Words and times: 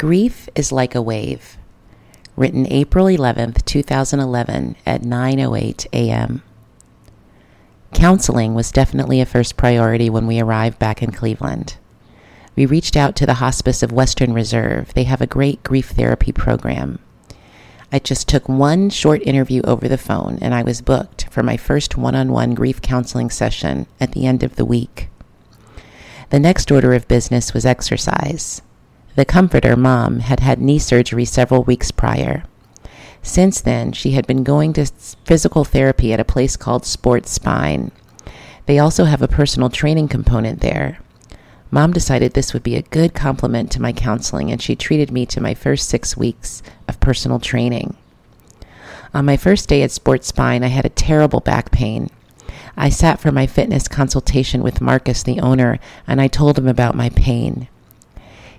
Grief 0.00 0.48
is 0.54 0.72
like 0.72 0.94
a 0.94 1.02
wave. 1.02 1.58
Written 2.34 2.66
April 2.72 3.04
11th, 3.04 3.66
2011 3.66 4.76
at 4.86 5.02
9:08 5.02 5.86
a.m. 5.92 6.42
Counseling 7.92 8.54
was 8.54 8.72
definitely 8.72 9.20
a 9.20 9.26
first 9.26 9.58
priority 9.58 10.08
when 10.08 10.26
we 10.26 10.40
arrived 10.40 10.78
back 10.78 11.02
in 11.02 11.12
Cleveland. 11.12 11.76
We 12.56 12.64
reached 12.64 12.96
out 12.96 13.14
to 13.16 13.26
the 13.26 13.44
Hospice 13.44 13.82
of 13.82 13.92
Western 13.92 14.32
Reserve. 14.32 14.94
They 14.94 15.04
have 15.04 15.20
a 15.20 15.26
great 15.26 15.62
grief 15.62 15.90
therapy 15.90 16.32
program. 16.32 17.00
I 17.92 17.98
just 17.98 18.26
took 18.26 18.48
one 18.48 18.88
short 18.88 19.20
interview 19.26 19.60
over 19.64 19.86
the 19.86 19.98
phone 19.98 20.38
and 20.40 20.54
I 20.54 20.62
was 20.62 20.80
booked 20.80 21.28
for 21.30 21.42
my 21.42 21.58
first 21.58 21.98
one 21.98 22.14
on 22.14 22.32
one 22.32 22.54
grief 22.54 22.80
counseling 22.80 23.28
session 23.28 23.86
at 24.00 24.12
the 24.12 24.24
end 24.24 24.42
of 24.44 24.56
the 24.56 24.64
week. 24.64 25.10
The 26.30 26.40
next 26.40 26.72
order 26.72 26.94
of 26.94 27.06
business 27.06 27.52
was 27.52 27.66
exercise. 27.66 28.62
The 29.20 29.26
comforter, 29.26 29.76
Mom, 29.76 30.20
had 30.20 30.40
had 30.40 30.62
knee 30.62 30.78
surgery 30.78 31.26
several 31.26 31.62
weeks 31.62 31.90
prior. 31.90 32.42
Since 33.20 33.60
then, 33.60 33.92
she 33.92 34.12
had 34.12 34.26
been 34.26 34.42
going 34.42 34.72
to 34.72 34.86
physical 35.26 35.62
therapy 35.62 36.14
at 36.14 36.20
a 36.20 36.24
place 36.24 36.56
called 36.56 36.86
Sports 36.86 37.30
Spine. 37.30 37.92
They 38.64 38.78
also 38.78 39.04
have 39.04 39.20
a 39.20 39.28
personal 39.28 39.68
training 39.68 40.08
component 40.08 40.62
there. 40.62 41.00
Mom 41.70 41.92
decided 41.92 42.32
this 42.32 42.54
would 42.54 42.62
be 42.62 42.76
a 42.76 42.96
good 42.96 43.12
complement 43.12 43.70
to 43.72 43.82
my 43.82 43.92
counseling, 43.92 44.50
and 44.50 44.62
she 44.62 44.74
treated 44.74 45.10
me 45.10 45.26
to 45.26 45.42
my 45.42 45.52
first 45.52 45.90
six 45.90 46.16
weeks 46.16 46.62
of 46.88 46.98
personal 46.98 47.38
training. 47.38 47.98
On 49.12 49.26
my 49.26 49.36
first 49.36 49.68
day 49.68 49.82
at 49.82 49.90
Sports 49.90 50.28
Spine, 50.28 50.64
I 50.64 50.68
had 50.68 50.86
a 50.86 50.88
terrible 50.88 51.40
back 51.40 51.70
pain. 51.70 52.08
I 52.74 52.88
sat 52.88 53.20
for 53.20 53.30
my 53.30 53.46
fitness 53.46 53.86
consultation 53.86 54.62
with 54.62 54.80
Marcus, 54.80 55.22
the 55.22 55.40
owner, 55.40 55.78
and 56.06 56.22
I 56.22 56.28
told 56.28 56.58
him 56.58 56.66
about 56.66 56.94
my 56.94 57.10
pain. 57.10 57.68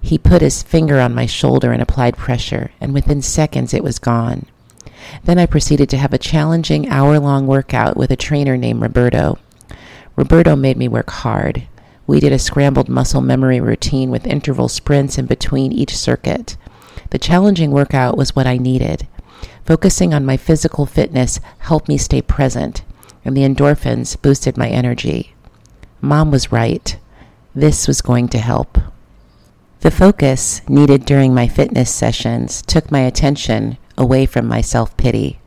He 0.00 0.18
put 0.18 0.42
his 0.42 0.62
finger 0.62 1.00
on 1.00 1.14
my 1.14 1.26
shoulder 1.26 1.72
and 1.72 1.82
applied 1.82 2.16
pressure, 2.16 2.70
and 2.80 2.94
within 2.94 3.22
seconds 3.22 3.74
it 3.74 3.84
was 3.84 3.98
gone. 3.98 4.46
Then 5.24 5.38
I 5.38 5.46
proceeded 5.46 5.88
to 5.90 5.96
have 5.96 6.12
a 6.12 6.18
challenging 6.18 6.88
hour 6.88 7.18
long 7.18 7.46
workout 7.46 7.96
with 7.96 8.10
a 8.10 8.16
trainer 8.16 8.56
named 8.56 8.82
Roberto. 8.82 9.38
Roberto 10.16 10.56
made 10.56 10.76
me 10.76 10.88
work 10.88 11.10
hard. 11.10 11.66
We 12.06 12.20
did 12.20 12.32
a 12.32 12.38
scrambled 12.38 12.88
muscle 12.88 13.20
memory 13.20 13.60
routine 13.60 14.10
with 14.10 14.26
interval 14.26 14.68
sprints 14.68 15.18
in 15.18 15.26
between 15.26 15.72
each 15.72 15.96
circuit. 15.96 16.56
The 17.10 17.18
challenging 17.18 17.70
workout 17.70 18.16
was 18.16 18.34
what 18.34 18.46
I 18.46 18.56
needed. 18.56 19.06
Focusing 19.64 20.14
on 20.14 20.24
my 20.24 20.36
physical 20.36 20.86
fitness 20.86 21.40
helped 21.58 21.88
me 21.88 21.98
stay 21.98 22.22
present, 22.22 22.82
and 23.24 23.36
the 23.36 23.42
endorphins 23.42 24.20
boosted 24.20 24.56
my 24.56 24.68
energy. 24.68 25.34
Mom 26.00 26.30
was 26.30 26.50
right. 26.52 26.96
This 27.54 27.86
was 27.86 28.00
going 28.00 28.28
to 28.28 28.38
help. 28.38 28.78
The 29.80 29.92
focus 29.92 30.60
needed 30.68 31.04
during 31.04 31.32
my 31.32 31.46
fitness 31.46 31.88
sessions 31.88 32.62
took 32.62 32.90
my 32.90 33.00
attention 33.00 33.78
away 33.96 34.26
from 34.26 34.48
my 34.48 34.60
self 34.60 34.96
pity. 34.96 35.38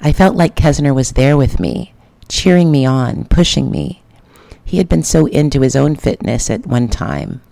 I 0.00 0.12
felt 0.12 0.36
like 0.36 0.54
Kesner 0.54 0.94
was 0.94 1.12
there 1.12 1.36
with 1.36 1.58
me, 1.58 1.92
cheering 2.28 2.70
me 2.70 2.86
on, 2.86 3.24
pushing 3.24 3.68
me. 3.68 4.02
He 4.64 4.78
had 4.78 4.88
been 4.88 5.02
so 5.02 5.26
into 5.26 5.62
his 5.62 5.74
own 5.74 5.96
fitness 5.96 6.48
at 6.48 6.64
one 6.64 6.86
time. 6.86 7.42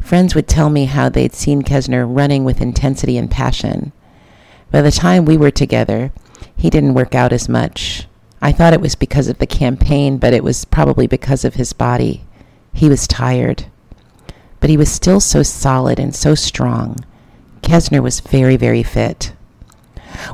Friends 0.00 0.34
would 0.34 0.48
tell 0.48 0.70
me 0.70 0.86
how 0.86 1.08
they'd 1.08 1.34
seen 1.34 1.62
Kesner 1.62 2.04
running 2.04 2.42
with 2.42 2.60
intensity 2.60 3.16
and 3.16 3.30
passion. 3.30 3.92
By 4.72 4.82
the 4.82 4.90
time 4.90 5.24
we 5.24 5.36
were 5.36 5.52
together, 5.52 6.10
he 6.56 6.68
didn't 6.68 6.94
work 6.94 7.14
out 7.14 7.32
as 7.32 7.48
much. 7.48 8.08
I 8.40 8.50
thought 8.50 8.72
it 8.72 8.80
was 8.80 8.96
because 8.96 9.28
of 9.28 9.38
the 9.38 9.46
campaign, 9.46 10.18
but 10.18 10.34
it 10.34 10.42
was 10.42 10.64
probably 10.64 11.06
because 11.06 11.44
of 11.44 11.54
his 11.54 11.72
body. 11.72 12.24
He 12.72 12.88
was 12.88 13.06
tired 13.06 13.66
but 14.62 14.70
he 14.70 14.76
was 14.76 14.92
still 14.92 15.18
so 15.18 15.42
solid 15.42 15.98
and 15.98 16.14
so 16.14 16.36
strong. 16.36 16.96
Kesner 17.62 18.00
was 18.00 18.20
very, 18.20 18.56
very 18.56 18.84
fit. 18.84 19.32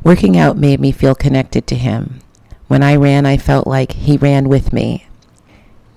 Working 0.04 0.36
out 0.36 0.58
made 0.58 0.80
me 0.80 0.92
feel 0.92 1.14
connected 1.14 1.66
to 1.66 1.74
him. 1.74 2.20
When 2.66 2.82
I 2.82 2.94
ran, 2.96 3.24
I 3.24 3.38
felt 3.38 3.66
like 3.66 3.92
he 3.92 4.18
ran 4.18 4.50
with 4.50 4.70
me. 4.70 5.06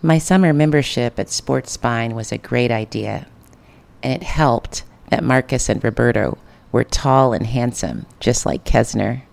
My 0.01 0.17
summer 0.17 0.53
membership 0.53 1.19
at 1.19 1.29
Sports 1.29 1.73
Spine 1.73 2.15
was 2.15 2.31
a 2.31 2.37
great 2.37 2.71
idea, 2.71 3.27
and 4.01 4.13
it 4.13 4.23
helped 4.23 4.85
that 5.09 5.25
Marcus 5.25 5.67
and 5.67 5.83
Roberto 5.83 6.37
were 6.71 6.85
tall 6.85 7.33
and 7.33 7.45
handsome, 7.45 8.05
just 8.21 8.45
like 8.45 8.63
Kesner. 8.63 9.23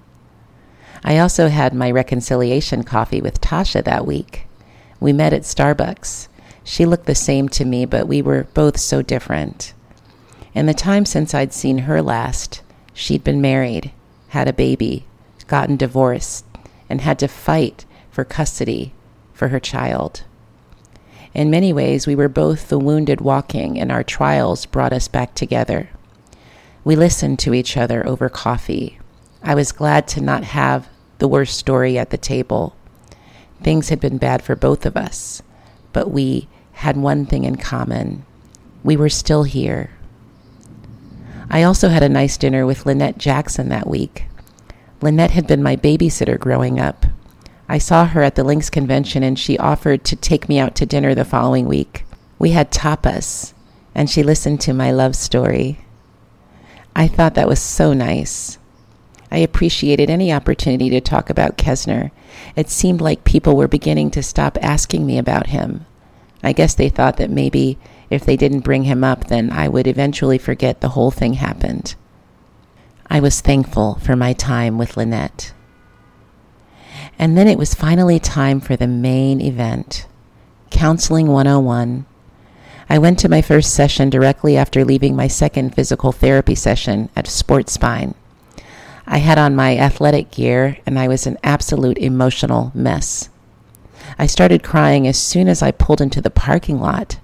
I 1.05 1.19
also 1.19 1.47
had 1.47 1.73
my 1.73 1.89
reconciliation 1.89 2.83
coffee 2.83 3.21
with 3.21 3.41
Tasha 3.41 3.85
that 3.85 4.07
week. 4.09 4.49
We 4.99 5.13
met 5.13 5.33
at 5.33 5.43
Starbucks. 5.43 6.27
She 6.71 6.85
looked 6.85 7.07
the 7.07 7.15
same 7.15 7.49
to 7.49 7.65
me, 7.65 7.87
but 7.87 8.07
we 8.07 8.21
were 8.21 8.47
both 8.53 8.79
so 8.79 9.01
different. 9.01 9.73
In 10.53 10.67
the 10.67 10.75
time 10.75 11.07
since 11.07 11.33
I'd 11.33 11.55
seen 11.55 11.79
her 11.79 12.03
last, 12.03 12.61
she'd 12.93 13.25
been 13.25 13.41
married, 13.41 13.91
had 14.29 14.49
a 14.49 14.53
baby, 14.53 15.07
gotten 15.47 15.79
divorced, 15.79 16.45
and 16.91 17.01
had 17.01 17.19
to 17.21 17.27
fight 17.27 17.87
for 18.11 18.23
custody 18.23 18.93
for 19.33 19.49
her 19.49 19.59
child. 19.59 20.25
In 21.33 21.51
many 21.51 21.73
ways, 21.73 22.07
we 22.07 22.15
were 22.15 22.29
both 22.29 22.69
the 22.69 22.79
wounded 22.79 23.23
walking, 23.23 23.81
and 23.81 23.91
our 23.91 24.05
trials 24.05 24.67
brought 24.67 24.93
us 24.93 25.09
back 25.09 25.35
together. 25.35 25.89
We 26.85 26.97
listened 26.97 27.39
to 27.41 27.55
each 27.55 27.79
other 27.79 28.07
over 28.07 28.29
coffee. 28.29 28.99
I 29.43 29.55
was 29.55 29.73
glad 29.73 30.07
to 30.09 30.21
not 30.21 30.45
have 30.45 30.87
the 31.19 31.29
worst 31.29 31.57
story 31.57 31.97
at 31.97 32.11
the 32.11 32.19
table. 32.19 32.77
Things 33.63 33.89
had 33.89 34.01
been 34.01 34.19
bad 34.19 34.43
for 34.43 34.55
both 34.55 34.85
of 34.85 34.99
us, 34.99 35.43
but 35.95 36.11
we 36.11 36.47
had 36.79 36.97
one 36.97 37.27
thing 37.27 37.43
in 37.43 37.57
common 37.57 38.25
we 38.85 38.97
were 38.97 39.09
still 39.09 39.43
here. 39.43 39.91
I 41.51 41.65
also 41.65 41.89
had 41.89 42.05
a 42.05 42.09
nice 42.09 42.37
dinner 42.37 42.65
with 42.65 42.87
Lynette 42.87 43.19
Jackson 43.19 43.69
that 43.69 43.89
week. 43.89 44.27
Lynette 45.01 45.33
had 45.33 45.49
been 45.49 45.63
my 45.63 45.75
babysitter 45.75 46.39
growing 46.39 46.79
up. 46.79 47.05
I 47.69 47.79
saw 47.79 48.07
her 48.07 48.23
at 48.23 48.37
the 48.37 48.45
Links 48.45 48.71
convention 48.71 49.25
and 49.25 49.37
she 49.37 49.59
offered 49.59 50.05
to 50.05 50.17
take 50.17 50.49
me 50.49 50.61
out 50.61 50.77
to 50.77 50.87
dinner 50.87 51.17
the 51.17 51.25
following 51.25 51.67
week. 51.67 52.05
We 52.39 52.53
had 52.53 52.71
tapas 52.71 53.53
and 53.93 54.09
she 54.09 54.23
listened 54.23 54.61
to 54.61 54.73
my 54.73 54.93
love 54.93 55.17
story. 55.17 55.81
I 56.95 57.09
thought 57.09 57.35
that 57.35 57.49
was 57.49 57.61
so 57.61 57.93
nice. 57.93 58.57
I 59.31 59.39
appreciated 59.39 60.09
any 60.09 60.33
opportunity 60.33 60.91
to 60.91 61.01
talk 61.01 61.29
about 61.29 61.59
Kesner. 61.59 62.13
It 62.55 62.71
seemed 62.71 63.01
like 63.01 63.25
people 63.25 63.57
were 63.57 63.69
beginning 63.69 64.13
to 64.13 64.23
stop 64.23 64.57
asking 64.63 65.05
me 65.05 65.19
about 65.19 65.49
him. 65.49 65.85
I 66.43 66.53
guess 66.53 66.75
they 66.75 66.89
thought 66.89 67.17
that 67.17 67.31
maybe 67.31 67.79
if 68.11 68.25
they 68.25 68.37
didn't 68.37 68.61
bring 68.61 68.85
him 68.85 69.05
up, 69.05 69.27
then 69.27 69.51
I 69.51 69.69
would 69.69 69.87
eventually 69.87 70.39
forget 70.39 70.81
the 70.81 70.91
whole 70.91 71.11
thing 71.11 71.35
happened. 71.35 71.95
I 73.11 73.21
was 73.21 73.41
thankful 73.41 73.97
for 73.97 74.17
my 74.17 74.33
time 74.33 74.79
with 74.79 74.97
Lynette. 74.97 75.53
And 77.19 77.37
then 77.37 77.49
it 77.49 77.59
was 77.59 77.75
finally 77.75 78.21
time 78.21 78.61
for 78.61 78.77
the 78.77 78.87
main 78.87 79.41
event 79.41 80.07
Counseling 80.71 81.29
101. 81.29 82.05
I 82.91 82.99
went 82.99 83.19
to 83.21 83.29
my 83.29 83.43
first 83.43 83.75
session 83.75 84.11
directly 84.11 84.57
after 84.57 84.85
leaving 84.85 85.17
my 85.17 85.27
second 85.27 85.75
physical 85.75 86.13
therapy 86.13 86.55
session 86.55 87.11
at 87.17 87.27
Sports 87.27 87.73
Spine. 87.73 88.15
I 89.07 89.19
had 89.19 89.39
on 89.39 89.57
my 89.57 89.77
athletic 89.77 90.31
gear 90.31 90.79
and 90.87 90.99
I 90.99 91.09
was 91.09 91.27
an 91.27 91.39
absolute 91.43 91.99
emotional 91.99 92.71
mess. 92.75 93.31
I 94.19 94.27
started 94.27 94.63
crying 94.63 95.07
as 95.07 95.19
soon 95.19 95.49
as 95.49 95.63
I 95.63 95.71
pulled 95.71 96.01
into 96.01 96.21
the 96.21 96.31
parking 96.31 96.81
lot. 96.81 97.19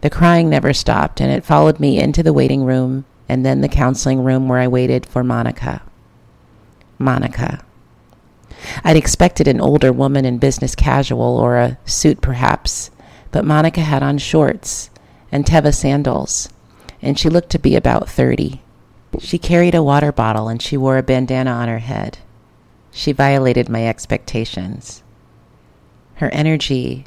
The 0.00 0.10
crying 0.10 0.48
never 0.48 0.72
stopped, 0.72 1.20
and 1.20 1.30
it 1.32 1.44
followed 1.44 1.80
me 1.80 1.98
into 1.98 2.22
the 2.22 2.32
waiting 2.32 2.64
room 2.64 3.04
and 3.28 3.44
then 3.44 3.60
the 3.60 3.68
counseling 3.68 4.24
room 4.24 4.48
where 4.48 4.58
I 4.58 4.68
waited 4.68 5.06
for 5.06 5.22
Monica. 5.22 5.82
Monica. 6.98 7.64
I'd 8.84 8.96
expected 8.96 9.48
an 9.48 9.60
older 9.60 9.92
woman 9.92 10.24
in 10.24 10.38
business 10.38 10.74
casual 10.74 11.38
or 11.38 11.56
a 11.56 11.78
suit 11.84 12.20
perhaps, 12.20 12.90
but 13.30 13.44
Monica 13.44 13.80
had 13.80 14.02
on 14.02 14.18
shorts 14.18 14.90
and 15.30 15.44
Teva 15.44 15.74
sandals, 15.74 16.48
and 17.00 17.18
she 17.18 17.28
looked 17.28 17.50
to 17.50 17.58
be 17.58 17.76
about 17.76 18.08
30. 18.08 18.60
She 19.18 19.38
carried 19.38 19.74
a 19.74 19.82
water 19.82 20.12
bottle 20.12 20.48
and 20.48 20.60
she 20.60 20.76
wore 20.76 20.98
a 20.98 21.02
bandana 21.02 21.50
on 21.50 21.68
her 21.68 21.78
head. 21.78 22.18
She 22.90 23.12
violated 23.12 23.68
my 23.68 23.86
expectations. 23.86 25.02
Her 26.20 26.28
energy 26.34 27.06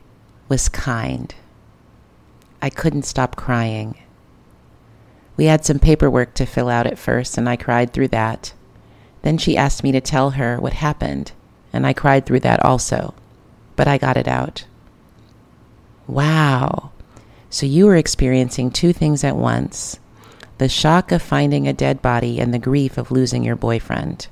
was 0.49 0.69
kind. 0.69 1.35
I 2.63 2.71
couldn't 2.71 3.03
stop 3.03 3.35
crying. 3.35 3.95
We 5.37 5.45
had 5.45 5.63
some 5.63 5.77
paperwork 5.77 6.33
to 6.33 6.47
fill 6.47 6.67
out 6.67 6.87
at 6.87 6.97
first, 6.97 7.37
and 7.37 7.47
I 7.47 7.55
cried 7.55 7.93
through 7.93 8.07
that. 8.07 8.53
Then 9.21 9.37
she 9.37 9.55
asked 9.55 9.83
me 9.83 9.91
to 9.91 10.01
tell 10.01 10.31
her 10.31 10.59
what 10.59 10.73
happened, 10.73 11.31
and 11.71 11.85
I 11.85 11.93
cried 11.93 12.25
through 12.25 12.39
that 12.39 12.65
also. 12.65 13.13
But 13.75 13.87
I 13.87 13.99
got 13.99 14.17
it 14.17 14.27
out. 14.27 14.65
Wow. 16.07 16.89
So 17.51 17.67
you 17.67 17.85
were 17.85 17.95
experiencing 17.95 18.71
two 18.71 18.93
things 18.93 19.23
at 19.23 19.35
once 19.35 19.99
the 20.57 20.67
shock 20.67 21.11
of 21.11 21.21
finding 21.21 21.67
a 21.67 21.73
dead 21.73 22.01
body 22.01 22.39
and 22.39 22.51
the 22.51 22.57
grief 22.57 22.97
of 22.97 23.11
losing 23.11 23.43
your 23.43 23.55
boyfriend. 23.55 24.27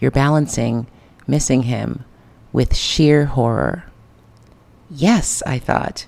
You're 0.00 0.10
balancing 0.10 0.88
missing 1.28 1.62
him 1.62 2.04
with 2.52 2.74
sheer 2.74 3.26
horror. 3.26 3.84
Yes, 4.90 5.42
I 5.46 5.58
thought. 5.58 6.06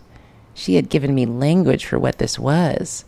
She 0.55 0.75
had 0.75 0.89
given 0.89 1.15
me 1.15 1.27
language 1.27 1.85
for 1.85 1.99
what 1.99 2.19
this 2.19 2.39
was. 2.39 3.05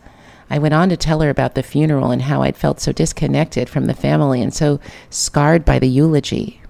I 0.50 0.58
went 0.58 0.74
on 0.74 0.90
to 0.90 0.96
tell 0.96 1.20
her 1.20 1.30
about 1.30 1.54
the 1.54 1.62
funeral 1.62 2.10
and 2.10 2.22
how 2.22 2.42
I'd 2.42 2.56
felt 2.56 2.80
so 2.80 2.92
disconnected 2.92 3.69
from 3.69 3.86
the 3.86 3.94
family 3.94 4.42
and 4.42 4.52
so 4.52 4.80
scarred 5.08 5.64
by 5.64 5.78
the 5.78 5.88
eulogy. 5.88 6.60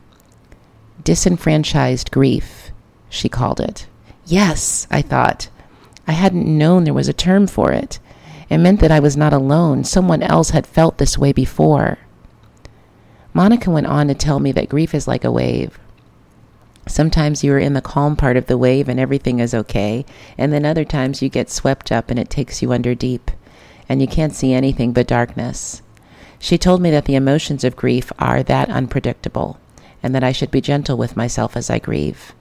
Disenfranchised 1.02 2.12
grief, 2.12 2.70
she 3.08 3.28
called 3.28 3.60
it. 3.60 3.86
Yes, 4.24 4.86
I 4.90 5.02
thought. 5.02 5.48
I 6.06 6.12
hadn't 6.12 6.46
known 6.46 6.84
there 6.84 6.94
was 6.94 7.08
a 7.08 7.12
term 7.12 7.46
for 7.48 7.72
it. 7.72 7.98
It 8.48 8.58
meant 8.58 8.80
that 8.80 8.92
I 8.92 9.00
was 9.00 9.16
not 9.16 9.32
alone. 9.32 9.82
Someone 9.82 10.22
else 10.22 10.50
had 10.50 10.66
felt 10.66 10.98
this 10.98 11.18
way 11.18 11.32
before. 11.32 11.98
Monica 13.34 13.70
went 13.70 13.86
on 13.86 14.08
to 14.08 14.14
tell 14.14 14.38
me 14.38 14.52
that 14.52 14.68
grief 14.68 14.94
is 14.94 15.08
like 15.08 15.24
a 15.24 15.32
wave. 15.32 15.78
Sometimes 16.86 17.44
you're 17.44 17.58
in 17.58 17.74
the 17.74 17.80
calm 17.80 18.16
part 18.16 18.36
of 18.36 18.46
the 18.46 18.58
wave 18.58 18.88
and 18.88 18.98
everything 18.98 19.38
is 19.38 19.54
okay, 19.54 20.04
and 20.36 20.52
then 20.52 20.64
other 20.64 20.84
times 20.84 21.22
you 21.22 21.28
get 21.28 21.50
swept 21.50 21.92
up 21.92 22.10
and 22.10 22.18
it 22.18 22.28
takes 22.28 22.60
you 22.60 22.72
under 22.72 22.94
deep, 22.94 23.30
and 23.88 24.00
you 24.00 24.08
can't 24.08 24.34
see 24.34 24.52
anything 24.52 24.92
but 24.92 25.06
darkness. 25.06 25.82
She 26.38 26.58
told 26.58 26.82
me 26.82 26.90
that 26.90 27.04
the 27.04 27.14
emotions 27.14 27.62
of 27.62 27.76
grief 27.76 28.10
are 28.18 28.42
that 28.42 28.68
unpredictable, 28.68 29.60
and 30.02 30.12
that 30.14 30.24
I 30.24 30.32
should 30.32 30.50
be 30.50 30.60
gentle 30.60 30.96
with 30.96 31.16
myself 31.16 31.56
as 31.56 31.70
I 31.70 31.78
grieve. 31.78 32.34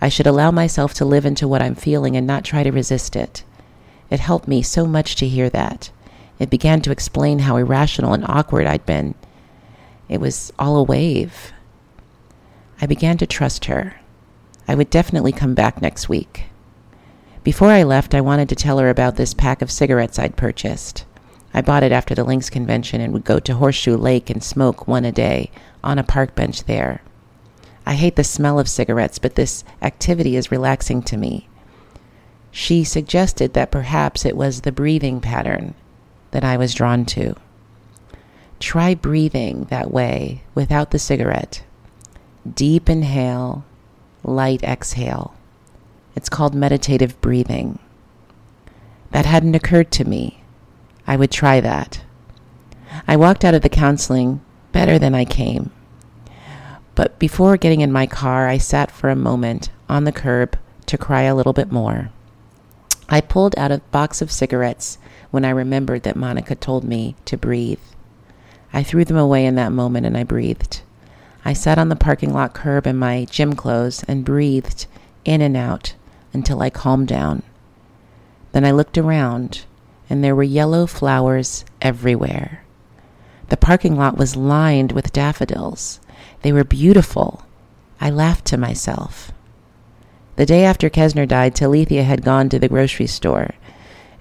I 0.00 0.08
should 0.08 0.26
allow 0.26 0.50
myself 0.50 0.94
to 0.94 1.04
live 1.04 1.26
into 1.26 1.46
what 1.46 1.62
I'm 1.62 1.74
feeling 1.74 2.16
and 2.16 2.26
not 2.26 2.44
try 2.44 2.62
to 2.62 2.72
resist 2.72 3.14
it. 3.14 3.44
It 4.10 4.20
helped 4.20 4.48
me 4.48 4.62
so 4.62 4.86
much 4.86 5.14
to 5.16 5.28
hear 5.28 5.50
that. 5.50 5.90
It 6.38 6.50
began 6.50 6.80
to 6.82 6.90
explain 6.90 7.40
how 7.40 7.56
irrational 7.56 8.12
and 8.12 8.24
awkward 8.26 8.66
I'd 8.66 8.86
been. 8.86 9.14
It 10.08 10.20
was 10.20 10.52
all 10.58 10.76
a 10.76 10.82
wave. 10.82 11.52
I 12.80 12.86
began 12.86 13.18
to 13.18 13.26
trust 13.26 13.66
her. 13.66 14.00
I 14.66 14.74
would 14.74 14.90
definitely 14.90 15.32
come 15.32 15.54
back 15.54 15.80
next 15.80 16.08
week. 16.08 16.44
Before 17.42 17.68
I 17.68 17.82
left, 17.82 18.14
I 18.14 18.20
wanted 18.20 18.48
to 18.48 18.54
tell 18.54 18.78
her 18.78 18.88
about 18.88 19.16
this 19.16 19.34
pack 19.34 19.60
of 19.60 19.70
cigarettes 19.70 20.18
I'd 20.18 20.36
purchased. 20.36 21.04
I 21.52 21.60
bought 21.60 21.82
it 21.82 21.92
after 21.92 22.14
the 22.14 22.24
Links 22.24 22.50
convention 22.50 23.00
and 23.00 23.12
would 23.12 23.24
go 23.24 23.38
to 23.38 23.54
Horseshoe 23.54 23.96
Lake 23.96 24.30
and 24.30 24.42
smoke 24.42 24.88
one 24.88 25.04
a 25.04 25.12
day 25.12 25.50
on 25.84 25.98
a 25.98 26.02
park 26.02 26.34
bench 26.34 26.64
there. 26.64 27.02
I 27.86 27.94
hate 27.94 28.16
the 28.16 28.24
smell 28.24 28.58
of 28.58 28.68
cigarettes, 28.68 29.18
but 29.18 29.34
this 29.34 29.62
activity 29.82 30.36
is 30.36 30.50
relaxing 30.50 31.02
to 31.02 31.16
me. 31.16 31.48
She 32.50 32.82
suggested 32.82 33.52
that 33.52 33.70
perhaps 33.70 34.24
it 34.24 34.36
was 34.36 34.62
the 34.62 34.72
breathing 34.72 35.20
pattern 35.20 35.74
that 36.30 36.44
I 36.44 36.56
was 36.56 36.74
drawn 36.74 37.04
to. 37.06 37.34
Try 38.58 38.94
breathing 38.94 39.66
that 39.70 39.90
way 39.90 40.42
without 40.54 40.90
the 40.90 40.98
cigarette. 40.98 41.62
Deep 42.52 42.90
inhale, 42.90 43.64
light 44.22 44.62
exhale. 44.62 45.34
It's 46.14 46.28
called 46.28 46.54
meditative 46.54 47.18
breathing. 47.22 47.78
That 49.12 49.24
hadn't 49.24 49.54
occurred 49.54 49.90
to 49.92 50.04
me. 50.04 50.42
I 51.06 51.16
would 51.16 51.30
try 51.30 51.60
that. 51.60 52.02
I 53.08 53.16
walked 53.16 53.44
out 53.44 53.54
of 53.54 53.62
the 53.62 53.68
counseling 53.68 54.42
better 54.72 54.98
than 54.98 55.14
I 55.14 55.24
came. 55.24 55.70
But 56.94 57.18
before 57.18 57.56
getting 57.56 57.80
in 57.80 57.90
my 57.90 58.06
car, 58.06 58.46
I 58.46 58.58
sat 58.58 58.90
for 58.90 59.08
a 59.08 59.16
moment 59.16 59.70
on 59.88 60.04
the 60.04 60.12
curb 60.12 60.58
to 60.86 60.98
cry 60.98 61.22
a 61.22 61.34
little 61.34 61.52
bit 61.52 61.72
more. 61.72 62.10
I 63.08 63.20
pulled 63.20 63.56
out 63.58 63.72
a 63.72 63.78
box 63.90 64.20
of 64.20 64.30
cigarettes 64.30 64.98
when 65.30 65.44
I 65.44 65.50
remembered 65.50 66.02
that 66.02 66.16
Monica 66.16 66.54
told 66.54 66.84
me 66.84 67.16
to 67.24 67.36
breathe. 67.36 67.80
I 68.72 68.82
threw 68.82 69.04
them 69.04 69.16
away 69.16 69.46
in 69.46 69.54
that 69.54 69.72
moment 69.72 70.06
and 70.06 70.16
I 70.16 70.24
breathed. 70.24 70.82
I 71.44 71.52
sat 71.52 71.78
on 71.78 71.88
the 71.88 71.96
parking 71.96 72.32
lot 72.32 72.54
curb 72.54 72.86
in 72.86 72.96
my 72.96 73.26
gym 73.26 73.54
clothes 73.54 74.02
and 74.08 74.24
breathed 74.24 74.86
in 75.24 75.40
and 75.40 75.56
out 75.56 75.94
until 76.32 76.62
I 76.62 76.70
calmed 76.70 77.08
down. 77.08 77.42
Then 78.52 78.64
I 78.64 78.70
looked 78.70 78.96
around 78.96 79.64
and 80.08 80.22
there 80.22 80.34
were 80.34 80.42
yellow 80.42 80.86
flowers 80.86 81.64
everywhere. 81.82 82.64
The 83.48 83.56
parking 83.56 83.96
lot 83.96 84.16
was 84.16 84.36
lined 84.36 84.92
with 84.92 85.12
daffodils. 85.12 86.00
They 86.42 86.52
were 86.52 86.64
beautiful. 86.64 87.44
I 88.00 88.10
laughed 88.10 88.46
to 88.46 88.56
myself. 88.56 89.32
The 90.36 90.46
day 90.46 90.64
after 90.64 90.90
Kesner 90.90 91.28
died, 91.28 91.54
Talithia 91.54 92.04
had 92.04 92.24
gone 92.24 92.48
to 92.48 92.58
the 92.58 92.68
grocery 92.68 93.06
store, 93.06 93.50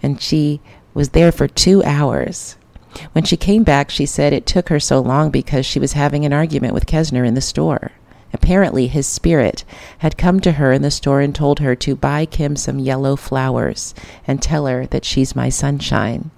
and 0.02 0.22
she 0.22 0.62
was 0.94 1.10
there 1.10 1.32
for 1.32 1.48
two 1.48 1.84
hours. 1.84 2.56
When 3.14 3.24
she 3.24 3.38
came 3.38 3.64
back, 3.64 3.90
she 3.90 4.06
said 4.06 4.34
it 4.34 4.46
took 4.46 4.70
her 4.70 4.80
so 4.80 5.00
long 5.00 5.30
because 5.30 5.66
she 5.66 5.80
was 5.80 5.94
having 5.94 6.26
an 6.26 6.34
argument 6.34 6.74
with 6.74 6.86
Kesner 6.86 7.26
in 7.26 7.34
the 7.34 7.42
store. 7.42 7.92
Apparently, 8.34 8.88
his 8.88 9.06
spirit 9.06 9.64
had 10.00 10.18
come 10.18 10.40
to 10.40 10.54
her 10.54 10.72
in 10.72 10.82
the 10.82 10.90
store 10.90 11.22
and 11.22 11.36
told 11.36 11.60
her 11.60 11.76
to 11.76 11.96
buy 11.96 12.26
Kim 12.26 12.56
some 12.56 12.80
yellow 12.80 13.16
flowers 13.16 13.94
and 14.26 14.42
tell 14.42 14.66
her 14.66 14.88
that 14.88 15.06
she's 15.06 15.36
my 15.36 15.50
sunshine. 15.50 16.32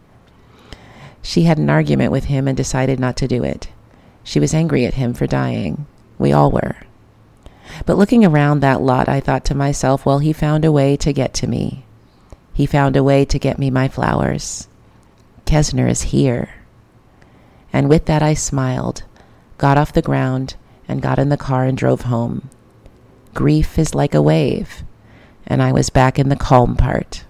She 1.22 1.44
had 1.44 1.58
an 1.58 1.70
argument 1.70 2.12
with 2.12 2.26
him 2.26 2.48
and 2.48 2.58
decided 2.58 3.00
not 3.00 3.16
to 3.18 3.28
do 3.28 3.44
it. 3.44 3.70
She 4.24 4.40
was 4.40 4.54
angry 4.54 4.86
at 4.86 4.96
him 4.96 5.14
for 5.14 5.26
dying. 5.26 5.86
We 6.20 6.34
all 6.34 6.52
were. 6.52 6.76
But 7.86 7.98
looking 7.98 8.26
around 8.26 8.60
that 8.60 8.82
lot, 8.82 9.10
I 9.10 9.20
thought 9.20 9.46
to 9.46 9.56
myself, 9.56 10.06
well, 10.06 10.20
he 10.20 10.34
found 10.34 10.66
a 10.66 10.72
way 10.72 10.96
to 10.98 11.14
get 11.14 11.34
to 11.36 11.48
me. 11.48 11.86
He 12.54 12.66
found 12.66 12.96
a 12.96 13.04
way 13.04 13.26
to 13.26 13.40
get 13.40 13.58
me 13.58 13.70
my 13.70 13.88
flowers. 13.88 14.68
Kesner 15.46 15.90
is 15.90 16.04
here. 16.04 16.50
And 17.72 17.90
with 17.90 18.06
that, 18.06 18.24
I 18.24 18.34
smiled, 18.34 19.04
got 19.58 19.78
off 19.78 19.94
the 19.94 20.02
ground, 20.02 20.56
and 20.88 21.02
got 21.02 21.20
in 21.20 21.30
the 21.30 21.38
car 21.38 21.66
and 21.66 21.78
drove 21.78 22.02
home. 22.02 22.50
Grief 23.34 23.78
is 23.78 23.94
like 23.94 24.16
a 24.16 24.22
wave, 24.22 24.84
and 25.46 25.62
I 25.62 25.72
was 25.72 25.90
back 25.90 26.18
in 26.18 26.30
the 26.30 26.36
calm 26.36 26.78
part. 26.78 27.25